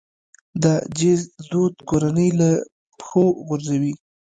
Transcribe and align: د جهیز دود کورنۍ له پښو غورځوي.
د 0.63 0.65
جهیز 0.97 1.21
دود 1.49 1.73
کورنۍ 1.89 2.29
له 2.39 2.49
پښو 2.97 3.25
غورځوي. 3.45 3.93